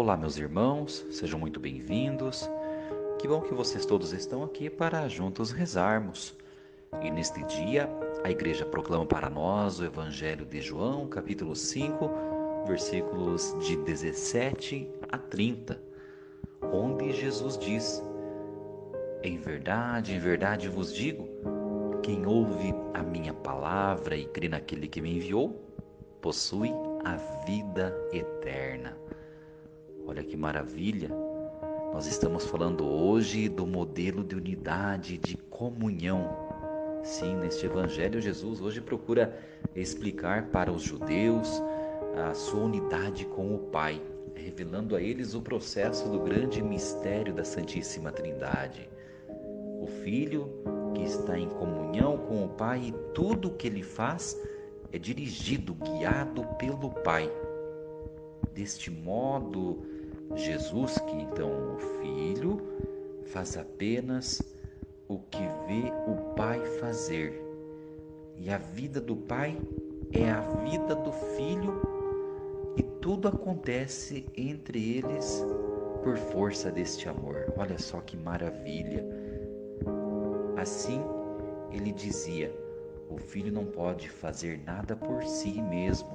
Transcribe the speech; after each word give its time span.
Olá, 0.00 0.16
meus 0.16 0.38
irmãos, 0.38 1.04
sejam 1.10 1.40
muito 1.40 1.58
bem-vindos. 1.58 2.48
Que 3.18 3.26
bom 3.26 3.40
que 3.40 3.52
vocês 3.52 3.84
todos 3.84 4.12
estão 4.12 4.44
aqui 4.44 4.70
para 4.70 5.08
juntos 5.08 5.50
rezarmos. 5.50 6.36
E 7.02 7.10
neste 7.10 7.42
dia, 7.46 7.90
a 8.22 8.30
igreja 8.30 8.64
proclama 8.64 9.04
para 9.04 9.28
nós 9.28 9.80
o 9.80 9.84
Evangelho 9.84 10.46
de 10.46 10.60
João, 10.60 11.08
capítulo 11.08 11.56
5, 11.56 12.12
versículos 12.64 13.56
de 13.58 13.76
17 13.78 14.88
a 15.10 15.18
30, 15.18 15.82
onde 16.72 17.10
Jesus 17.10 17.58
diz: 17.58 18.00
Em 19.24 19.36
verdade, 19.36 20.14
em 20.14 20.20
verdade 20.20 20.68
vos 20.68 20.94
digo, 20.94 21.28
quem 22.04 22.24
ouve 22.24 22.72
a 22.94 23.02
minha 23.02 23.34
palavra 23.34 24.16
e 24.16 24.26
crê 24.26 24.48
naquele 24.48 24.86
que 24.86 25.00
me 25.00 25.16
enviou, 25.16 25.60
possui 26.20 26.70
a 27.04 27.16
vida 27.44 27.92
eterna. 28.12 28.96
Olha 30.08 30.24
que 30.24 30.38
maravilha! 30.38 31.10
Nós 31.92 32.06
estamos 32.06 32.46
falando 32.46 32.82
hoje 32.82 33.46
do 33.46 33.66
modelo 33.66 34.24
de 34.24 34.34
unidade, 34.34 35.18
de 35.18 35.36
comunhão. 35.36 36.34
Sim, 37.02 37.36
neste 37.36 37.66
Evangelho, 37.66 38.18
Jesus 38.18 38.62
hoje 38.62 38.80
procura 38.80 39.38
explicar 39.76 40.46
para 40.46 40.72
os 40.72 40.80
judeus 40.80 41.62
a 42.26 42.32
sua 42.32 42.62
unidade 42.62 43.26
com 43.26 43.54
o 43.54 43.58
Pai, 43.58 44.00
revelando 44.34 44.96
a 44.96 45.02
eles 45.02 45.34
o 45.34 45.42
processo 45.42 46.08
do 46.08 46.20
grande 46.20 46.62
mistério 46.62 47.34
da 47.34 47.44
Santíssima 47.44 48.10
Trindade. 48.10 48.88
O 49.78 49.86
Filho 50.02 50.50
que 50.94 51.02
está 51.02 51.38
em 51.38 51.50
comunhão 51.50 52.16
com 52.16 52.46
o 52.46 52.48
Pai 52.48 52.80
e 52.86 53.12
tudo 53.12 53.48
o 53.48 53.54
que 53.54 53.66
ele 53.66 53.82
faz 53.82 54.34
é 54.90 54.98
dirigido, 54.98 55.74
guiado 55.74 56.46
pelo 56.56 56.88
Pai. 57.02 57.30
Deste 58.54 58.90
modo, 58.90 59.97
Jesus, 60.34 60.98
que 60.98 61.16
então 61.16 61.74
o 61.74 61.78
Filho, 62.00 62.60
faz 63.26 63.56
apenas 63.56 64.42
o 65.08 65.18
que 65.18 65.42
vê 65.66 65.92
o 66.06 66.34
Pai 66.34 66.64
fazer. 66.80 67.42
E 68.36 68.50
a 68.50 68.58
vida 68.58 69.00
do 69.00 69.16
Pai 69.16 69.58
é 70.12 70.30
a 70.30 70.40
vida 70.40 70.94
do 70.94 71.12
Filho, 71.12 71.82
e 72.76 72.82
tudo 73.00 73.28
acontece 73.28 74.26
entre 74.36 74.98
eles 74.98 75.44
por 76.02 76.16
força 76.16 76.70
deste 76.70 77.08
amor. 77.08 77.52
Olha 77.56 77.78
só 77.78 78.00
que 78.00 78.16
maravilha! 78.16 79.04
Assim, 80.56 81.00
ele 81.72 81.92
dizia: 81.92 82.52
o 83.10 83.16
filho 83.16 83.52
não 83.52 83.64
pode 83.64 84.08
fazer 84.08 84.60
nada 84.64 84.94
por 84.94 85.22
si 85.24 85.60
mesmo. 85.62 86.10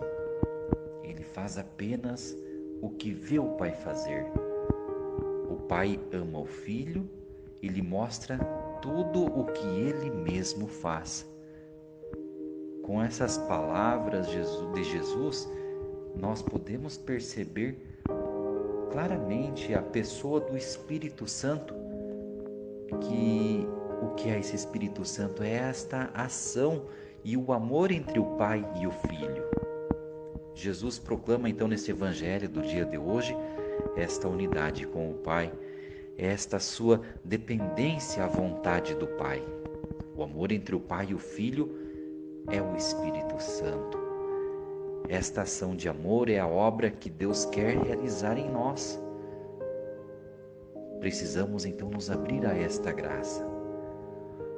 Ele 1.04 1.24
faz 1.24 1.58
apenas 1.58 2.38
o 2.84 2.90
que 2.90 3.14
vê 3.14 3.40
o 3.40 3.48
pai 3.54 3.72
fazer. 3.72 4.26
O 5.50 5.56
pai 5.56 5.98
ama 6.12 6.40
o 6.40 6.46
filho 6.46 7.10
e 7.62 7.70
lhe 7.70 7.82
mostra 7.82 8.38
tudo 8.82 9.24
o 9.24 9.46
que 9.46 9.66
ele 9.66 10.10
mesmo 10.10 10.68
faz. 10.68 11.26
Com 12.84 13.02
essas 13.02 13.38
palavras 13.38 14.28
de 14.28 14.84
Jesus, 14.84 15.50
nós 16.14 16.42
podemos 16.42 16.98
perceber 16.98 17.78
claramente 18.92 19.74
a 19.74 19.82
pessoa 19.82 20.42
do 20.42 20.58
Espírito 20.58 21.26
Santo, 21.26 21.74
que 23.00 23.66
o 24.02 24.14
que 24.16 24.30
é 24.30 24.40
esse 24.40 24.58
Espírito 24.58 25.06
Santo? 25.06 25.42
É 25.42 25.54
esta 25.54 26.12
ação 26.14 26.84
e 27.24 27.38
o 27.38 27.54
amor 27.54 27.94
entre 27.94 28.20
o 28.20 28.36
Pai 28.36 28.70
e 28.82 28.86
o 28.86 28.92
Filho. 28.92 29.63
Jesus 30.56 31.00
proclama 31.00 31.50
então 31.50 31.68
nesse 31.68 31.92
evangelho 31.92 32.48
do 32.48 32.62
dia 32.62 32.86
de 32.86 32.98
hoje 32.98 33.36
esta 33.96 34.28
unidade 34.28 34.86
com 34.88 35.10
o 35.10 35.16
Pai, 35.16 35.52
esta 36.18 36.60
sua 36.60 37.02
dependência 37.24 38.24
à 38.24 38.28
vontade 38.28 38.96
do 38.96 39.08
Pai. 39.08 39.44
O 40.16 40.24
amor 40.24 40.52
entre 40.52 40.76
o 40.76 40.80
Pai 40.80 41.08
e 41.10 41.14
o 41.16 41.20
Filho 41.20 41.76
é 42.50 42.62
o 42.62 42.76
Espírito 42.76 43.42
Santo. 43.42 43.98
Esta 45.10 45.42
ação 45.42 45.76
de 45.76 45.90
amor 45.90 46.30
é 46.30 46.40
a 46.40 46.48
obra 46.48 46.90
que 46.90 47.10
Deus 47.10 47.46
quer 47.46 47.78
realizar 47.78 48.38
em 48.38 48.50
nós. 48.50 49.02
Precisamos 51.00 51.66
então 51.66 51.90
nos 51.90 52.10
abrir 52.10 52.46
a 52.46 52.56
esta 52.56 52.92
graça. 52.92 53.46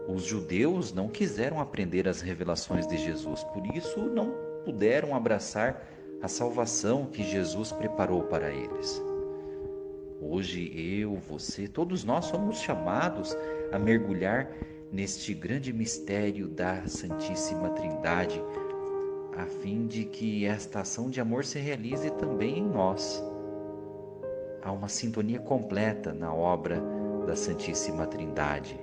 Os 0.08 0.24
judeus 0.24 0.94
não 0.94 1.08
quiseram 1.08 1.60
aprender 1.60 2.08
as 2.08 2.22
revelações 2.22 2.86
de 2.86 2.98
Jesus, 2.98 3.44
por 3.46 3.66
isso 3.76 4.02
não 4.02 4.32
puderam 4.64 5.16
abraçar 5.16 5.84
a 6.22 6.28
salvação 6.28 7.06
que 7.06 7.24
Jesus 7.24 7.72
preparou 7.72 8.24
para 8.24 8.52
eles. 8.52 9.02
Hoje 10.22 10.72
eu, 10.76 11.16
você, 11.16 11.68
todos 11.68 12.04
nós 12.04 12.26
somos 12.26 12.58
chamados 12.58 13.36
a 13.72 13.78
mergulhar 13.78 14.50
neste 14.92 15.34
grande 15.34 15.74
mistério 15.74 16.48
da 16.48 16.88
Santíssima 16.88 17.70
Trindade, 17.72 18.42
a 19.38 19.46
fim 19.46 19.86
de 19.86 20.06
que 20.06 20.46
esta 20.46 20.80
ação 20.80 21.10
de 21.10 21.20
amor 21.20 21.44
se 21.44 21.60
realize 21.60 22.10
também 22.12 22.60
em 22.60 22.66
nós. 22.66 23.22
Há 24.62 24.72
uma 24.72 24.88
sintonia 24.88 25.40
completa 25.40 26.14
na 26.14 26.34
obra 26.34 26.82
da 27.28 27.36
Santíssima 27.36 28.08
Trindade. 28.08 28.80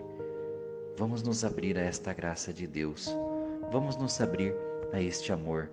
Vamos 0.96 1.22
nos 1.22 1.44
abrir 1.44 1.78
a 1.78 1.82
esta 1.82 2.12
graça 2.12 2.52
de 2.52 2.66
Deus. 2.66 3.12
Vamos 3.72 3.96
nos 3.96 4.20
abrir 4.20 4.54
a 4.92 5.00
este 5.00 5.32
amor. 5.32 5.70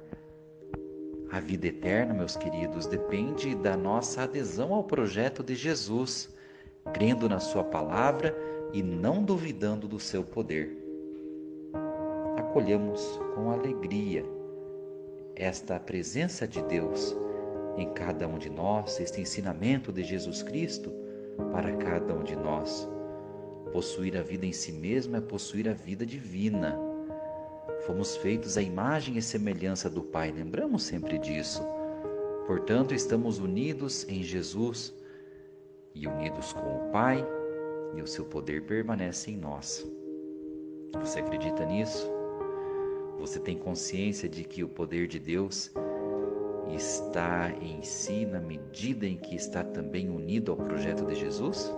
A 1.31 1.40
vida 1.40 1.67
eterna, 1.67 2.13
meus 2.13 2.35
queridos, 2.35 2.88
depende 2.88 3.53
da 3.56 3.78
nossa 3.78 4.23
adesão 4.23 4.73
ao 4.73 4.84
projeto 4.84 5.44
de 5.44 5.53
Jesus, 5.53 6.34
crendo 6.91 7.29
na 7.29 7.40
Sua 7.40 7.63
palavra 7.63 8.35
e 8.73 8.81
não 8.81 9.23
duvidando 9.23 9.88
do 9.88 10.00
seu 10.00 10.23
poder. 10.23 10.75
Acolhamos 12.35 13.19
com 13.35 13.51
alegria 13.51 14.25
esta 15.35 15.79
presença 15.79 16.47
de 16.47 16.62
Deus 16.63 17.16
em 17.78 17.94
cada 17.94 18.28
um 18.28 18.38
de 18.38 18.50
nós, 18.50 19.00
este 19.00 19.22
ensinamento 19.22 19.94
de 19.94 20.03
Jesus 20.03 20.41
Cristo 20.41 20.91
para 21.51 21.72
cada 21.78 22.13
um 22.13 22.23
de 22.23 22.35
nós. 22.35 22.89
Possuir 23.72 24.18
a 24.18 24.23
vida 24.23 24.47
em 24.47 24.51
si 24.51 24.72
mesmo 24.72 25.16
é 25.16 25.22
possuir 25.22 25.69
a 25.69 25.73
vida 25.73 26.06
divina. 26.06 26.88
Fomos 27.89 28.16
feitos 28.17 28.55
à 28.55 28.61
imagem 28.61 29.17
e 29.17 29.22
semelhança 29.22 29.89
do 29.89 30.03
Pai, 30.03 30.31
lembramos 30.31 30.83
sempre 30.83 31.17
disso. 31.17 31.59
Portanto, 32.45 32.94
estamos 32.94 33.39
unidos 33.39 34.07
em 34.07 34.22
Jesus 34.22 34.94
e 35.95 36.05
unidos 36.05 36.53
com 36.53 36.59
o 36.59 36.91
Pai, 36.91 37.25
e 37.95 38.01
o 38.03 38.05
seu 38.05 38.25
poder 38.25 38.61
permanece 38.67 39.31
em 39.31 39.38
nós. 39.38 39.83
Você 41.01 41.19
acredita 41.19 41.66
nisso? 41.66 42.07
Você 43.17 43.39
tem 43.39 43.57
consciência 43.57 44.29
de 44.29 44.44
que 44.44 44.63
o 44.63 44.69
poder 44.69 45.07
de 45.07 45.17
Deus 45.17 45.71
está 46.71 47.51
em 47.59 47.81
si 47.81 48.23
na 48.23 48.39
medida 48.39 49.07
em 49.07 49.17
que 49.17 49.35
está 49.35 49.63
também 49.63 50.11
unido 50.11 50.51
ao 50.51 50.59
projeto 50.59 51.07
de 51.07 51.16
Jesus? 51.16 51.73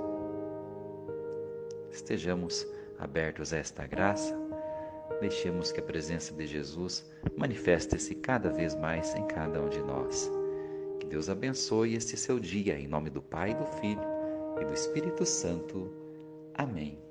Estejamos 1.90 2.68
abertos 3.00 3.54
a 3.54 3.60
esta 3.60 3.88
graça, 3.88 4.41
deixemos 5.20 5.72
que 5.72 5.80
a 5.80 5.84
presença 5.84 6.34
de 6.34 6.48
Jesus 6.48 7.06
manifeste-se 7.36 8.16
cada 8.16 8.50
vez 8.50 8.76
mais 8.76 9.14
em 9.16 9.26
cada 9.28 9.62
um 9.62 9.70
de 9.70 9.80
nós. 9.80 10.32
Que 11.00 11.08
Deus 11.08 11.30
abençoe 11.30 11.96
este 11.96 12.16
seu 12.16 12.40
dia, 12.40 12.80
em 12.80 12.88
nome 12.88 13.10
do 13.10 13.22
Pai, 13.22 13.54
do 13.54 13.66
Filho 13.80 14.02
e 14.62 14.66
do 14.66 14.74
Espírito 14.74 15.26
Santo. 15.26 15.92
Amém. 16.54 17.11